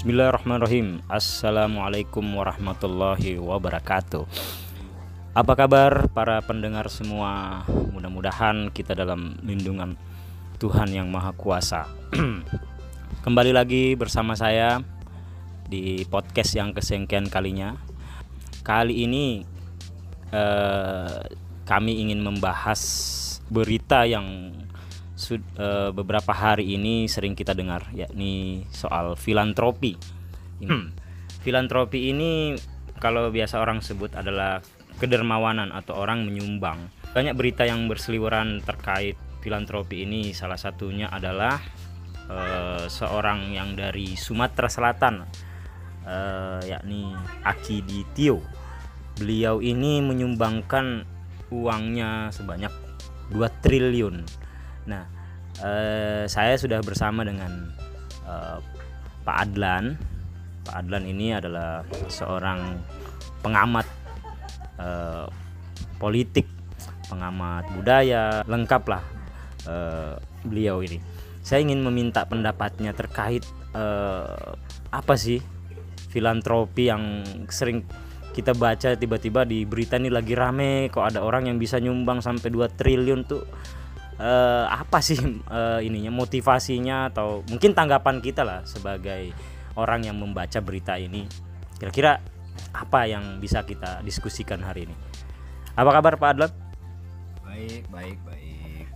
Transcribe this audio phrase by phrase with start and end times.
[0.00, 1.04] Bismillahirrahmanirrahim.
[1.12, 4.24] Assalamualaikum warahmatullahi wabarakatuh.
[5.36, 7.60] Apa kabar para pendengar semua?
[7.68, 10.00] Mudah-mudahan kita dalam lindungan
[10.56, 11.84] Tuhan yang Maha Kuasa.
[13.28, 14.80] Kembali lagi bersama saya
[15.68, 17.76] Di podcast yang kesengkian kalinya.
[18.64, 19.44] Kali ini
[20.32, 21.20] eh,
[21.68, 22.80] Kami ingin membahas
[23.52, 24.48] berita yang
[25.20, 30.00] sud, uh, beberapa hari ini sering kita dengar yakni soal filantropi.
[30.64, 30.96] Hmm.
[31.44, 32.56] Filantropi ini
[32.96, 34.64] kalau biasa orang sebut adalah
[34.96, 36.88] kedermawanan atau orang menyumbang.
[37.12, 41.60] Banyak berita yang berseliweran terkait filantropi ini salah satunya adalah
[42.28, 45.24] uh, seorang yang dari Sumatera Selatan
[46.04, 47.12] uh, yakni
[47.44, 48.40] Aki Ditio.
[49.16, 51.04] Beliau ini menyumbangkan
[51.50, 52.72] uangnya sebanyak
[53.34, 54.22] 2 triliun
[54.90, 55.04] Nah,
[55.62, 57.70] eh, saya sudah bersama dengan
[58.26, 58.58] eh,
[59.22, 59.94] Pak Adlan.
[60.66, 62.82] Pak Adlan ini adalah seorang
[63.40, 63.86] pengamat
[64.82, 65.26] eh,
[66.02, 66.50] politik,
[67.06, 69.02] pengamat budaya, lengkap lah
[69.70, 70.98] eh, beliau ini.
[71.40, 74.50] Saya ingin meminta pendapatnya terkait eh,
[74.90, 75.38] apa sih
[76.10, 77.86] filantropi yang sering
[78.30, 82.50] kita baca tiba-tiba di berita ini lagi rame kok ada orang yang bisa nyumbang sampai
[82.50, 83.42] 2 triliun tuh
[84.20, 85.16] uh, apa sih
[85.48, 89.32] uh, ininya motivasinya atau mungkin tanggapan kita lah sebagai
[89.74, 91.24] orang yang membaca berita ini.
[91.80, 92.20] Kira-kira
[92.76, 94.96] apa yang bisa kita diskusikan hari ini?
[95.74, 96.52] Apa kabar Pak Adlan?
[97.40, 98.86] Baik baik baik.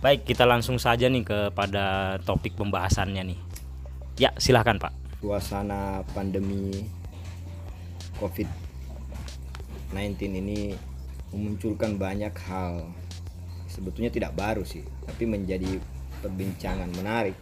[0.00, 3.40] Baik kita langsung saja nih kepada topik pembahasannya nih.
[4.16, 4.94] Ya silahkan Pak.
[5.20, 6.88] Suasana pandemi
[8.16, 8.56] COVID-19
[10.40, 10.72] ini
[11.32, 12.88] memunculkan banyak hal
[13.70, 15.78] sebetulnya tidak baru sih, tapi menjadi
[16.20, 17.38] perbincangan menarik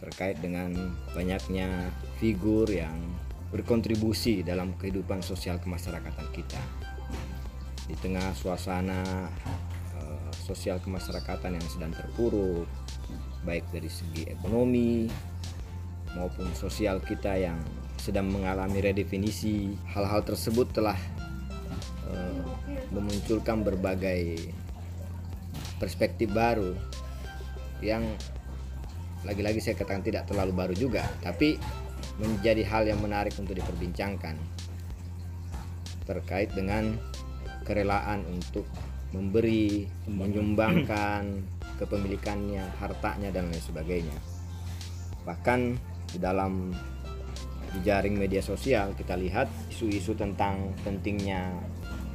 [0.00, 0.72] terkait dengan
[1.12, 2.96] banyaknya figur yang
[3.52, 6.62] berkontribusi dalam kehidupan sosial kemasyarakatan kita.
[7.84, 9.28] Di tengah suasana
[10.00, 12.64] uh, sosial kemasyarakatan yang sedang terpuruk,
[13.44, 15.10] baik dari segi ekonomi
[16.16, 17.60] maupun sosial kita yang
[18.00, 20.96] sedang mengalami redefinisi, hal-hal tersebut telah
[22.08, 22.42] uh,
[22.88, 24.48] memunculkan berbagai
[25.80, 26.76] perspektif baru
[27.80, 28.04] yang
[29.24, 31.56] lagi-lagi saya katakan tidak terlalu baru juga tapi
[32.20, 34.36] menjadi hal yang menarik untuk diperbincangkan
[36.04, 36.96] terkait dengan
[37.64, 38.68] kerelaan untuk
[39.10, 41.42] memberi, menyumbangkan
[41.78, 44.18] kepemilikannya, hartanya dan lain sebagainya.
[45.26, 45.60] Bahkan
[46.10, 46.74] di dalam
[47.70, 51.54] di jaring media sosial kita lihat isu-isu tentang pentingnya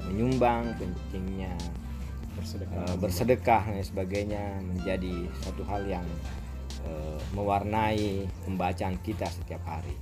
[0.08, 1.56] menyumbang, pentingnya
[2.36, 6.06] bersedekah, uh, bersedekah dan sebagainya menjadi satu hal yang
[6.86, 9.96] uh, mewarnai pembacaan kita setiap hari.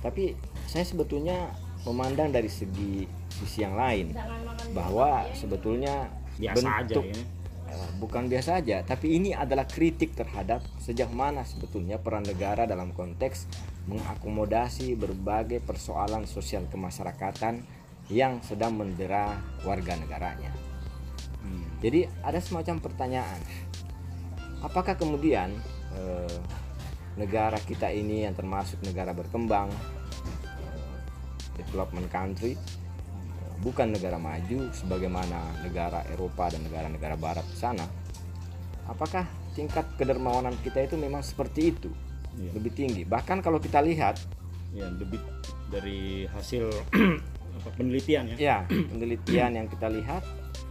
[0.00, 0.34] Tapi
[0.66, 1.54] saya sebetulnya
[1.86, 4.12] memandang dari segi sisi yang lain
[4.76, 7.24] bahwa sebetulnya biasa bentuk aja ya.
[7.70, 12.90] Uh, bukan biasa aja, tapi ini adalah kritik terhadap sejauh mana sebetulnya peran negara dalam
[12.90, 13.46] konteks
[13.86, 17.62] mengakomodasi berbagai persoalan sosial kemasyarakatan
[18.10, 20.50] yang sedang mendera warga negaranya.
[21.80, 23.40] Jadi ada semacam pertanyaan,
[24.60, 25.56] apakah kemudian
[25.96, 26.38] eh,
[27.16, 29.72] negara kita ini yang termasuk negara berkembang,
[30.60, 30.96] eh,
[31.56, 37.88] development country, eh, bukan negara maju sebagaimana negara Eropa dan negara-negara Barat di sana,
[38.84, 39.24] apakah
[39.56, 41.88] tingkat kedermawanan kita itu memang seperti itu,
[42.36, 42.52] ya.
[42.52, 43.08] lebih tinggi?
[43.08, 44.20] Bahkan kalau kita lihat,
[44.76, 45.18] ya lebih
[45.72, 46.68] dari hasil
[47.80, 50.69] penelitian ya, ya penelitian yang kita lihat 10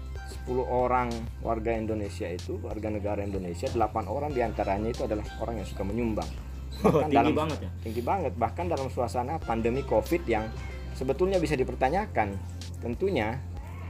[0.58, 1.14] orang
[1.46, 3.78] warga Indonesia itu warga negara Indonesia 8
[4.10, 6.30] orang di antaranya itu adalah orang yang suka menyumbang.
[6.80, 7.70] Oh, bahkan oh, tinggi dalam, banget ya?
[7.84, 8.34] tinggi banget.
[8.40, 10.48] Bahkan dalam suasana pandemi COVID yang
[10.96, 12.40] sebetulnya bisa dipertanyakan
[12.80, 13.36] tentunya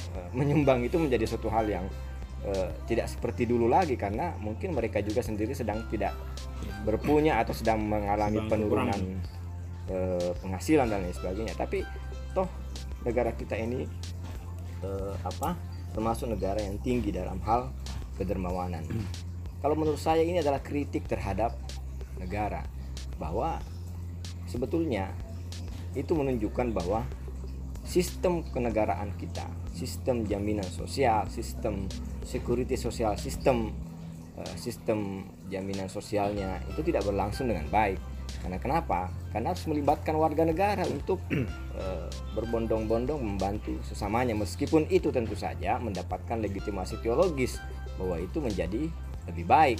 [0.09, 1.85] e, menyumbang itu menjadi suatu hal yang
[2.41, 2.49] e,
[2.89, 6.17] tidak seperti dulu lagi karena mungkin mereka juga sendiri sedang tidak
[6.81, 9.01] berpunya atau sedang mengalami sedang penurunan
[9.85, 9.97] e,
[10.41, 11.53] penghasilan dan lain sebagainya.
[11.53, 11.85] Tapi
[12.33, 12.49] toh
[13.05, 13.85] negara kita ini
[15.21, 17.73] apa termasuk negara yang tinggi dalam hal
[18.19, 18.85] kedermawanan.
[19.59, 21.55] Kalau menurut saya ini adalah kritik terhadap
[22.19, 22.63] negara
[23.19, 23.59] bahwa
[24.47, 25.11] sebetulnya
[25.95, 27.03] itu menunjukkan bahwa
[27.83, 29.43] sistem kenegaraan kita,
[29.73, 31.89] sistem jaminan sosial, sistem
[32.23, 33.73] security sosial, sistem
[34.37, 37.99] uh, sistem jaminan sosialnya itu tidak berlangsung dengan baik
[38.39, 39.09] karena kenapa?
[39.33, 41.39] Karena harus melibatkan warga negara untuk e,
[42.37, 47.57] berbondong-bondong membantu sesamanya meskipun itu tentu saja mendapatkan legitimasi teologis
[47.97, 48.87] bahwa itu menjadi
[49.27, 49.79] lebih baik.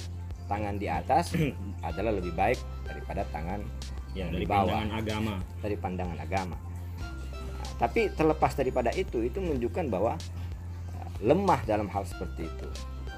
[0.50, 1.32] Tangan di atas
[1.88, 3.62] adalah lebih baik daripada tangan
[4.10, 6.56] ya yang dari dibawa pandangan agama dari pandangan agama.
[7.38, 10.18] Nah, tapi terlepas daripada itu, itu menunjukkan bahwa
[10.94, 12.68] uh, lemah dalam hal seperti itu.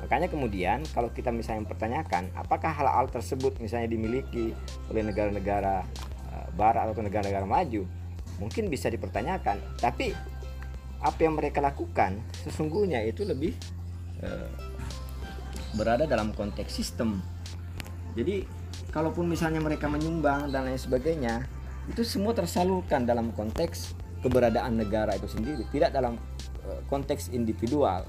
[0.02, 4.50] Makanya kemudian kalau kita misalnya mempertanyakan apakah hal-hal tersebut misalnya dimiliki
[4.90, 5.86] oleh negara-negara
[6.34, 7.86] uh, barat atau negara-negara maju,
[8.42, 9.62] mungkin bisa dipertanyakan.
[9.78, 10.10] Tapi
[11.02, 13.54] apa yang mereka lakukan sesungguhnya itu lebih
[14.26, 14.50] uh,
[15.78, 17.22] berada dalam konteks sistem.
[18.18, 18.44] Jadi
[18.92, 21.46] kalaupun misalnya mereka menyumbang dan lain sebagainya,
[21.88, 26.18] itu semua tersalurkan dalam konteks keberadaan negara itu sendiri, tidak dalam
[26.66, 28.04] uh, konteks individual.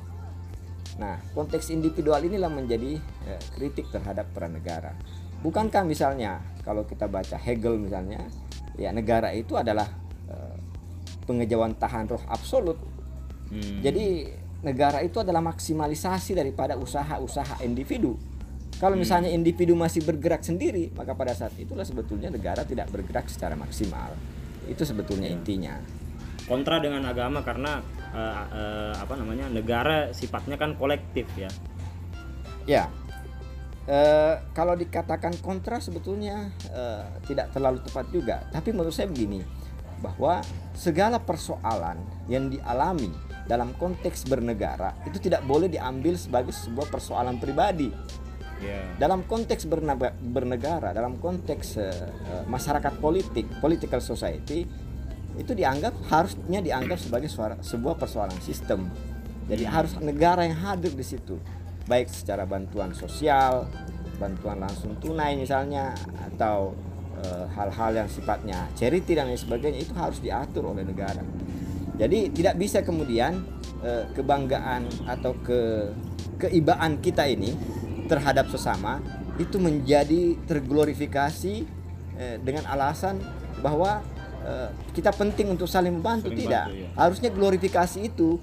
[1.01, 4.93] Nah, konteks individual inilah menjadi uh, kritik terhadap peran negara.
[5.41, 8.23] Bukankah misalnya kalau kita baca Hegel misalnya,
[8.77, 9.89] ya negara itu adalah
[10.29, 10.55] uh,
[11.25, 12.77] pengejawantahan roh absolut.
[13.49, 13.81] Hmm.
[13.81, 14.29] Jadi
[14.63, 18.15] negara itu adalah maksimalisasi daripada usaha-usaha individu.
[18.79, 23.55] Kalau misalnya individu masih bergerak sendiri, maka pada saat itulah sebetulnya negara tidak bergerak secara
[23.55, 24.11] maksimal.
[24.67, 25.79] Itu sebetulnya intinya.
[26.43, 27.79] kontra dengan agama karena
[28.13, 31.49] eh, eh, apa namanya negara sifatnya kan kolektif ya
[32.63, 32.87] Ya,
[33.91, 38.39] eh, kalau dikatakan kontra sebetulnya eh, tidak terlalu tepat juga.
[38.55, 39.43] Tapi menurut saya begini,
[39.99, 40.39] bahwa
[40.71, 41.99] segala persoalan
[42.31, 43.11] yang dialami
[43.51, 47.91] dalam konteks bernegara itu tidak boleh diambil sebagai sebuah persoalan pribadi.
[48.63, 51.75] ya Dalam konteks bernega- bernegara, dalam konteks
[52.47, 54.63] masyarakat politik, political society,
[55.37, 58.89] itu dianggap harusnya dianggap sebagai suara- sebuah persoalan sistem.
[59.49, 61.35] Jadi harus negara yang hadir di situ,
[61.89, 63.67] baik secara bantuan sosial,
[64.21, 65.91] bantuan langsung tunai misalnya,
[66.31, 66.71] atau
[67.19, 71.21] eh, hal-hal yang sifatnya charity dan lain sebagainya itu harus diatur oleh negara.
[71.99, 73.43] Jadi tidak bisa kemudian
[73.83, 75.91] eh, kebanggaan atau ke
[76.39, 77.53] keibaan kita ini
[78.07, 78.99] terhadap sesama
[79.41, 81.55] itu menjadi terglorifikasi
[82.15, 83.19] eh, dengan alasan
[83.59, 84.05] bahwa
[84.91, 86.65] kita penting untuk saling membantu Saling tidak.
[86.67, 86.89] bantu, ya.
[86.95, 88.37] Harusnya glorifikasi itu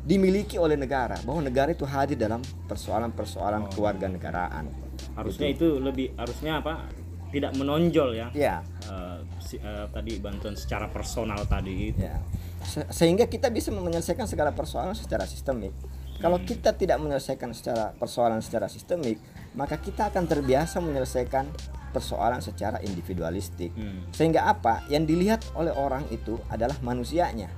[0.00, 3.70] dimiliki oleh negara bahwa negara itu hadir dalam persoalan-persoalan Oh.
[3.70, 4.86] kewarganegaraan.
[5.12, 6.88] harusnya itu lebih harusnya apa
[7.28, 12.16] tidak menonjol ya Ya, Eh, si- eh, tadi bantuan secara personal tadi itu ya.
[12.62, 15.72] Se- Sehingga kita bisa menyelesaikan segala persoalan secara sistemik.
[16.16, 19.20] Kalau kita tidak menyelesaikan secara persoalan secara sistemik,
[19.52, 21.44] maka kita akan terbiasa menyelesaikan
[21.90, 23.72] persoalan secara individualistik.
[23.74, 24.06] Hmm.
[24.10, 24.86] Sehingga apa?
[24.90, 27.48] Yang dilihat oleh orang itu adalah manusianya.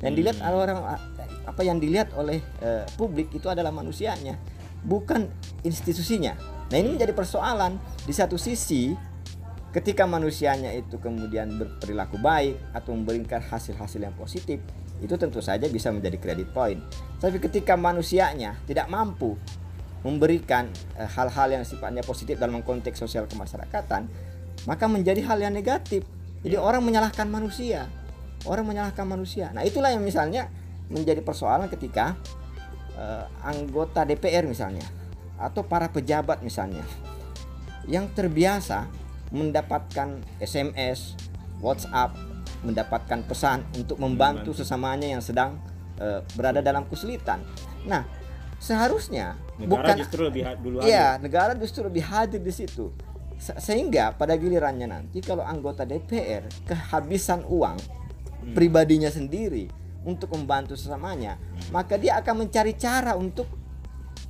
[0.00, 0.78] Nah, Yang dilihat oleh orang
[1.44, 4.36] apa yang dilihat oleh eh, publik itu adalah manusianya,
[4.84, 5.28] bukan
[5.62, 6.36] institusinya.
[6.72, 7.76] Nah, ini menjadi persoalan.
[8.04, 8.92] Di satu sisi,
[9.72, 14.60] ketika manusianya itu kemudian berperilaku baik atau memberikan hasil-hasil yang positif,
[15.02, 16.80] itu tentu saja bisa menjadi credit point.
[17.20, 19.36] Tapi ketika manusianya tidak mampu
[20.04, 20.68] memberikan
[21.00, 24.06] eh, hal-hal yang sifatnya positif dalam konteks sosial kemasyarakatan,
[24.68, 26.04] maka menjadi hal yang negatif.
[26.44, 27.88] Jadi orang menyalahkan manusia,
[28.44, 29.48] orang menyalahkan manusia.
[29.56, 30.52] Nah itulah yang misalnya
[30.92, 32.20] menjadi persoalan ketika
[33.00, 34.84] eh, anggota DPR misalnya
[35.40, 36.84] atau para pejabat misalnya
[37.90, 38.86] yang terbiasa
[39.34, 41.18] mendapatkan SMS,
[41.58, 42.14] WhatsApp,
[42.62, 45.60] mendapatkan pesan untuk membantu sesamanya yang sedang
[45.96, 47.40] eh, berada dalam kesulitan.
[47.84, 48.23] Nah,
[48.56, 52.90] seharusnya negara bukan justru lebih dulu Iya, negara justru lebih hadir di situ.
[53.36, 57.76] Se- Sehingga pada gilirannya nanti kalau anggota DPR kehabisan uang
[58.52, 59.66] pribadinya sendiri
[60.04, 61.40] untuk membantu sesamanya,
[61.70, 63.48] maka dia akan mencari cara untuk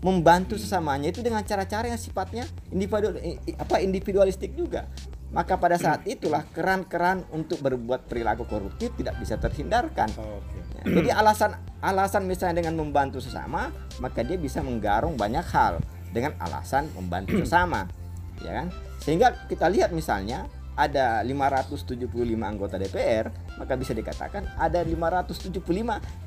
[0.01, 1.11] membantu sesamanya.
[1.11, 3.17] Itu dengan cara-cara yang sifatnya individu
[3.57, 4.87] apa individualistik juga.
[5.35, 10.07] Maka pada saat itulah keran-keran untuk berbuat perilaku koruptif tidak bisa terhindarkan.
[10.15, 10.59] Oke.
[10.79, 15.83] Ya, jadi alasan alasan misalnya dengan membantu sesama, maka dia bisa menggarung banyak hal
[16.15, 17.91] dengan alasan membantu sesama,
[18.39, 18.67] ya kan?
[19.03, 20.47] Sehingga kita lihat misalnya
[20.79, 22.07] ada 575
[22.39, 25.59] anggota DPR, maka bisa dikatakan ada 575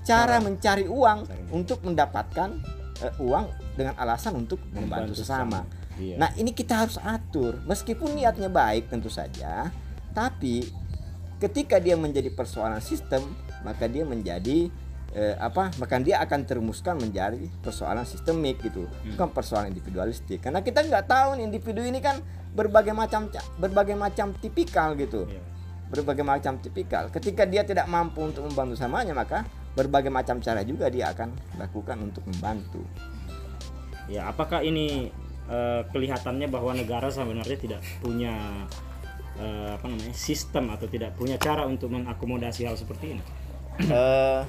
[0.03, 1.19] cara mencari uang
[1.55, 2.49] untuk mendapatkan
[3.03, 3.45] eh, uang
[3.75, 5.59] dengan alasan untuk membantu Membantu sesama.
[5.97, 6.15] Iya.
[6.21, 7.57] Nah, ini kita harus atur.
[7.65, 9.73] Meskipun niatnya baik tentu saja,
[10.13, 10.65] tapi
[11.37, 13.21] ketika dia menjadi persoalan sistem,
[13.65, 14.69] maka dia menjadi
[15.17, 15.73] eh, apa?
[15.81, 20.41] Maka dia akan terumuskan menjadi persoalan sistemik gitu, bukan persoalan individualistik.
[20.45, 22.21] Karena kita nggak tahu nih individu ini kan
[22.53, 25.25] berbagai macam ca- berbagai macam tipikal gitu.
[25.29, 25.41] Iya.
[25.87, 27.07] Berbagai macam tipikal.
[27.09, 32.01] Ketika dia tidak mampu untuk membantu samanya, maka berbagai macam cara juga dia akan lakukan
[32.01, 32.81] untuk membantu.
[34.09, 35.11] Ya, apakah ini
[35.47, 38.35] eh, kelihatannya bahwa negara sebenarnya tidak punya
[39.37, 43.23] eh, apa namanya sistem atau tidak punya cara untuk mengakomodasi hal seperti ini?
[43.87, 44.41] Eh,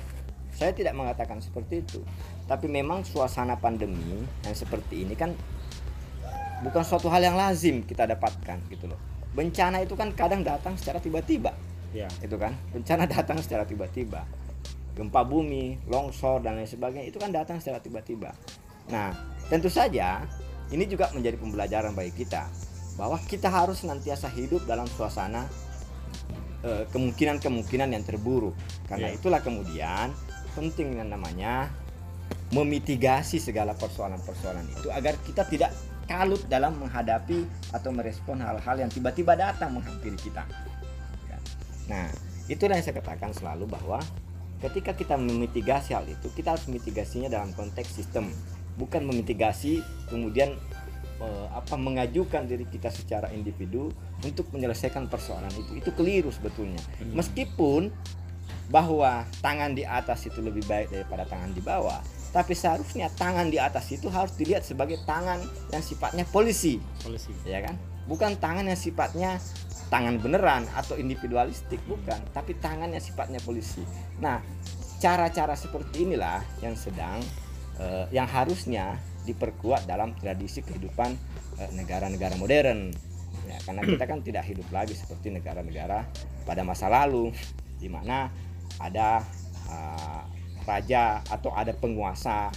[0.52, 2.00] saya tidak mengatakan seperti itu,
[2.48, 5.30] tapi memang suasana pandemi yang seperti ini kan
[6.58, 8.98] bukan suatu hal yang lazim kita dapatkan gitu loh.
[9.30, 11.54] bencana itu kan kadang datang secara tiba-tiba
[11.88, 12.04] Ya.
[12.20, 14.26] itu kan bencana datang secara tiba-tiba
[14.92, 18.34] gempa bumi longsor dan lain sebagainya itu kan datang secara tiba-tiba
[18.90, 19.14] nah
[19.46, 20.26] tentu saja
[20.70, 22.48] ini juga menjadi pembelajaran bagi kita
[22.98, 25.46] bahwa kita harus senantiasa hidup dalam suasana
[26.66, 28.54] eh, kemungkinan-kemungkinan yang terburuk
[28.90, 29.16] karena Ya.
[29.16, 30.10] itulah kemudian
[30.58, 31.70] penting yang namanya
[32.50, 35.70] memitigasi segala persoalan-persoalan itu agar kita tidak
[36.08, 40.48] kalut dalam menghadapi atau merespon hal-hal yang tiba-tiba datang menghampiri kita.
[41.28, 41.38] Ya.
[41.92, 42.08] Nah,
[42.48, 44.00] itulah yang saya katakan selalu bahwa
[44.64, 48.32] ketika kita memitigasi hal itu, kita harus mitigasinya dalam konteks sistem,
[48.78, 50.54] bukan memitigasi kemudian
[51.20, 53.90] eh, apa mengajukan diri kita secara individu
[54.22, 55.82] untuk menyelesaikan persoalan itu.
[55.82, 56.80] Itu keliru sebetulnya.
[57.12, 57.90] Meskipun
[58.70, 63.56] bahwa tangan di atas itu lebih baik daripada tangan di bawah, tapi seharusnya tangan di
[63.56, 65.40] atas itu harus dilihat sebagai tangan
[65.72, 67.32] yang sifatnya polisi Polisi.
[67.48, 69.40] ya kan bukan tangan yang sifatnya
[69.88, 73.80] tangan beneran atau individualistik bukan tapi tangan yang sifatnya polisi
[74.20, 74.44] nah
[75.00, 77.20] cara-cara seperti inilah yang sedang
[77.78, 81.10] eh, yang harusnya diperkuat dalam tradisi kehidupan
[81.60, 82.92] eh, negara-negara modern.
[83.48, 86.04] Ya karena kita kan tidak hidup lagi seperti negara-negara
[86.44, 87.32] pada masa lalu
[87.80, 88.28] di mana
[88.76, 89.24] ada
[89.70, 90.22] eh,
[90.68, 92.52] raja atau ada penguasa.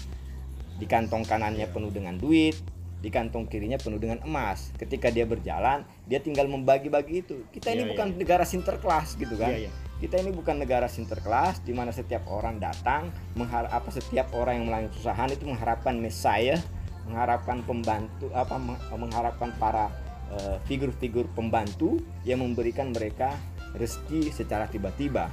[0.81, 2.57] Di kantong kanannya penuh dengan duit
[3.01, 4.69] di kantong kirinya penuh dengan emas.
[4.77, 7.45] Ketika dia berjalan dia tinggal membagi-bagi itu.
[7.49, 9.53] Kita ini Iya, bukan negara sinterklas gitu kan.
[9.53, 9.71] Iya, iya.
[10.01, 14.65] Kita ini bukan negara sinterklas di mana setiap orang datang mengharap apa setiap orang yang
[14.73, 16.57] melalui kesusahan itu mengharapkan messiah
[17.05, 19.93] mengharapkan pembantu apa meng- mengharapkan para
[20.33, 23.37] eh, figur-figur pembantu yang memberikan mereka
[23.77, 25.31] rezeki secara tiba-tiba.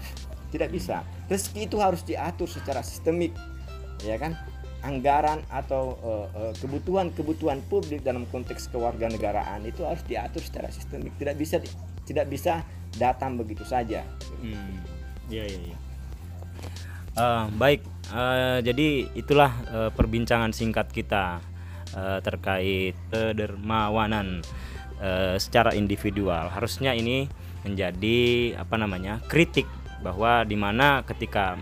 [0.49, 1.05] Tidak bisa.
[1.29, 3.33] Rezeki itu harus diatur secara sistemik
[4.05, 4.37] ya kan?
[4.85, 11.17] Anggaran atau eh, eh, kebutuhan-kebutuhan publik dalam konteks kewarganegaraan itu harus diatur secara sistemik.
[11.17, 11.57] Tidak bisa
[12.09, 12.65] tidak bisa
[12.97, 14.07] datang begitu saja
[14.39, 14.79] Hmm,
[15.27, 15.61] iya iya.
[15.75, 15.79] iya.
[17.19, 17.83] Eh, baik,
[18.15, 21.43] eh, jadi itulah eh, perbincangan singkat kita
[21.91, 24.47] eh, terkait kedermawanan
[25.03, 26.47] eh, secara individual.
[26.55, 27.27] Harusnya ini
[27.67, 29.67] menjadi apa namanya kritik
[29.99, 31.59] bahwa di mana ketika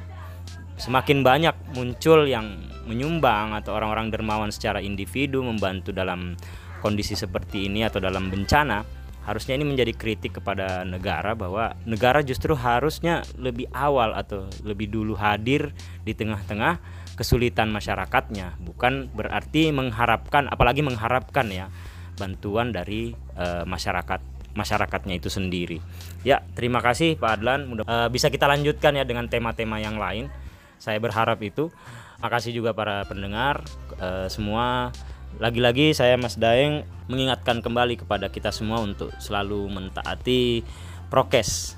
[0.76, 2.52] semakin banyak muncul yang
[2.84, 6.36] menyumbang atau orang-orang dermawan secara individu membantu dalam
[6.84, 8.84] kondisi seperti ini atau dalam bencana
[9.26, 15.18] harusnya ini menjadi kritik kepada negara bahwa negara justru harusnya lebih awal atau lebih dulu
[15.18, 15.74] hadir
[16.06, 16.78] di tengah-tengah
[17.18, 18.54] kesulitan masyarakatnya.
[18.62, 21.66] Bukan berarti mengharapkan apalagi mengharapkan ya
[22.14, 24.22] bantuan dari eh, masyarakat
[24.54, 25.82] masyarakatnya itu sendiri.
[26.22, 27.66] Ya terima kasih Pak Adlan.
[27.66, 30.30] Mudah, eh, bisa kita lanjutkan ya dengan tema-tema yang lain.
[30.78, 31.74] Saya berharap itu.
[32.16, 33.66] Makasih juga para pendengar
[33.98, 34.94] eh, semua
[35.36, 40.64] lagi-lagi saya Mas Daeng mengingatkan kembali kepada kita semua untuk selalu mentaati
[41.12, 41.76] prokes.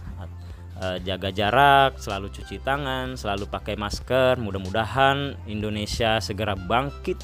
[0.79, 4.39] Eh, jaga jarak selalu cuci tangan selalu pakai masker.
[4.39, 7.19] Mudah-mudahan Indonesia segera bangkit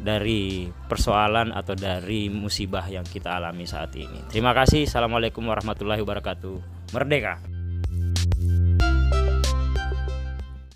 [0.00, 4.24] dari persoalan atau dari musibah yang kita alami saat ini.
[4.32, 4.88] Terima kasih.
[4.88, 6.56] Assalamualaikum warahmatullahi wabarakatuh.
[6.96, 7.36] Merdeka